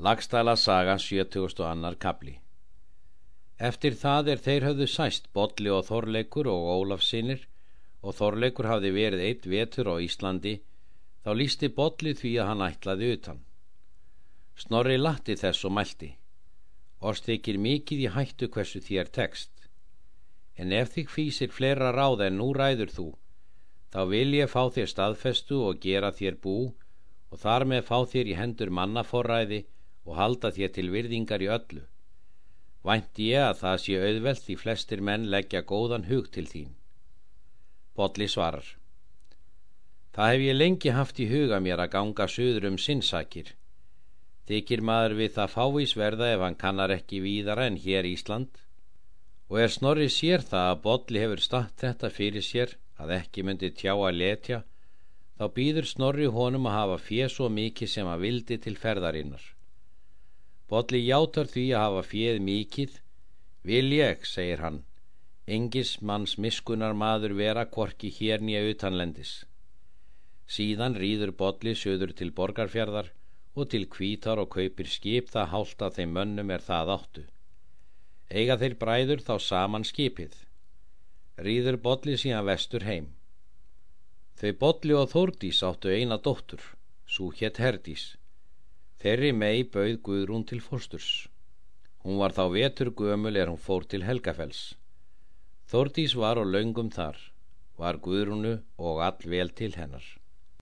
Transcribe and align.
Lagstæla 0.00 0.56
sagan 0.56 0.98
72. 0.98 1.96
kapli 1.98 2.36
Eftir 3.58 3.96
það 3.98 4.28
er 4.30 4.40
þeir 4.42 4.64
höfðu 4.66 4.86
sæst 4.86 5.24
Bolli 5.34 5.72
og 5.74 5.80
Þorleikur 5.88 6.46
og 6.52 6.66
Ólafsinir 6.74 7.40
og 8.06 8.14
Þorleikur 8.14 8.68
hafði 8.70 8.92
verið 8.94 9.22
eitt 9.26 9.48
vetur 9.50 9.88
á 9.90 9.98
Íslandi 9.98 10.52
þá 11.24 11.30
lísti 11.34 11.68
Bolli 11.80 12.12
því 12.14 12.30
að 12.38 12.46
hann 12.46 12.62
ætlaði 12.66 13.08
utan. 13.14 13.40
Snorri 14.54 15.00
latti 15.00 15.34
þess 15.40 15.66
og 15.66 15.74
mælti. 15.74 16.10
Orstekir 17.02 17.58
mikið 17.58 18.04
í 18.04 18.12
hættu 18.14 18.48
hversu 18.54 18.78
þér 18.78 19.10
tekst. 19.18 19.50
En 20.54 20.70
ef 20.70 20.92
þig 20.94 21.10
fýsir 21.10 21.50
fleira 21.56 21.90
ráð 21.96 22.22
en 22.28 22.38
nú 22.38 22.52
ræður 22.54 22.92
þú, 22.94 23.08
þá 23.90 24.00
vil 24.14 24.30
ég 24.38 24.54
fá 24.54 24.62
þér 24.78 24.94
staðfestu 24.94 25.58
og 25.72 25.82
gera 25.82 26.12
þér 26.20 26.38
bú 26.46 26.56
og 27.32 27.42
þar 27.42 27.66
með 27.74 27.82
fá 27.90 27.98
þér 28.14 28.30
í 28.30 28.38
hendur 28.38 28.70
mannaforræði 28.78 29.60
og 30.08 30.16
halda 30.16 30.50
þér 30.56 30.74
til 30.74 30.88
virðingar 30.94 31.44
í 31.44 31.50
öllu. 31.52 31.84
Vænt 32.88 33.20
ég 33.20 33.44
að 33.44 33.58
það 33.62 33.80
sé 33.84 33.96
auðvelt 34.00 34.44
því 34.46 34.54
flestir 34.62 35.00
menn 35.04 35.28
leggja 35.32 35.60
góðan 35.68 36.06
hug 36.08 36.30
til 36.32 36.46
þín. 36.48 36.70
Bodli 37.98 38.28
svarar. 38.30 38.64
Það 40.14 40.30
hef 40.32 40.44
ég 40.46 40.56
lengi 40.56 40.94
haft 40.96 41.20
í 41.20 41.26
huga 41.30 41.58
mér 41.60 41.82
að 41.84 41.92
ganga 41.96 42.28
söður 42.30 42.70
um 42.70 42.78
sinnsakir. 42.80 43.52
Þykir 44.48 44.80
maður 44.88 45.18
við 45.18 45.34
það 45.36 45.52
fávísverða 45.56 46.30
ef 46.34 46.44
hann 46.46 46.56
kannar 46.62 46.94
ekki 46.94 47.20
víðara 47.20 47.68
en 47.68 47.76
hér 47.82 48.08
Ísland 48.08 48.62
og 49.48 49.60
er 49.60 49.72
snorri 49.72 50.08
sér 50.12 50.44
það 50.44 50.70
að 50.70 50.80
Bodli 50.86 51.22
hefur 51.22 51.44
statt 51.44 51.84
þetta 51.84 52.10
fyrir 52.14 52.44
sér 52.44 52.74
að 52.96 53.14
ekki 53.18 53.44
myndi 53.44 53.70
tjá 53.76 53.92
að 53.92 54.18
letja 54.22 54.62
þá 55.38 55.44
býður 55.58 55.86
snorri 55.92 56.32
honum 56.38 56.66
að 56.70 56.76
hafa 56.78 56.98
fér 57.10 57.30
svo 57.34 57.52
mikið 57.52 57.92
sem 57.92 58.08
að 58.08 58.24
vildi 58.24 58.58
til 58.64 58.76
ferðarinnar. 58.80 59.44
Bolli 60.68 61.00
játar 61.06 61.48
því 61.48 61.64
að 61.72 61.84
hafa 61.86 62.02
fjöð 62.10 62.40
mikið. 62.44 62.96
Vil 63.68 63.86
ég, 63.96 64.26
segir 64.28 64.60
hann, 64.60 64.82
engis 65.48 65.94
manns 66.04 66.36
miskunar 66.36 66.92
maður 66.92 67.34
vera 67.38 67.64
kvorki 67.64 68.10
hér 68.12 68.44
nýja 68.44 68.66
utanlendis. 68.72 69.32
Síðan 70.48 70.96
rýður 71.00 71.32
Bolli 71.40 71.72
söður 71.76 72.12
til 72.20 72.28
borgarfjörðar 72.36 73.08
og 73.56 73.70
til 73.72 73.88
kvítar 73.88 74.40
og 74.42 74.52
kaupir 74.52 74.92
skip 74.92 75.32
það 75.32 75.50
hálft 75.54 75.82
að 75.82 75.98
þeim 75.98 76.14
mönnum 76.18 76.52
er 76.52 76.64
það 76.68 76.92
áttu. 76.98 77.24
Eiga 78.28 78.58
þeir 78.60 78.76
bræður 78.84 79.24
þá 79.24 79.34
saman 79.40 79.88
skipið. 79.88 80.36
Rýður 81.40 81.80
Bolli 81.80 82.20
síðan 82.20 82.44
vestur 82.44 82.84
heim. 82.84 83.08
Þau 84.36 84.52
Bolli 84.60 84.94
og 85.00 85.08
Þórdís 85.16 85.64
áttu 85.64 85.90
eina 85.90 86.20
dóttur, 86.20 86.60
svo 87.08 87.32
hétt 87.32 87.56
Herdís. 87.56 88.17
Þeirri 89.02 89.28
mei 89.30 89.62
bauð 89.62 90.00
Guðrún 90.06 90.44
til 90.50 90.58
fórsturs. 90.58 91.08
Hún 92.02 92.16
var 92.18 92.32
þá 92.34 92.44
vetur 92.50 92.88
gömul 92.98 93.36
er 93.38 93.50
hún 93.50 93.60
fór 93.66 93.84
til 93.86 94.02
Helgafells. 94.02 94.62
Þordís 95.70 96.16
var 96.18 96.40
og 96.42 96.48
laungum 96.50 96.88
þar, 96.90 97.18
var 97.78 98.00
Guðrúnu 98.02 98.56
og 98.88 99.02
all 99.06 99.28
vel 99.34 99.52
til 99.60 99.76
hennar. 99.78 100.02